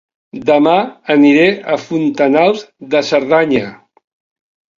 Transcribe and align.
Dema 0.45 0.71
aniré 1.15 1.43
a 1.73 1.77
Fontanals 1.83 2.65
de 2.95 3.03
Cerdanya 3.11 3.63